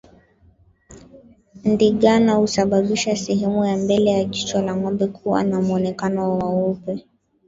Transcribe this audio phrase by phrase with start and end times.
[1.63, 7.05] Ndigana husababisha sehemu ya mbele ya jicho la ngombe kuwa na mwonekano wa weupe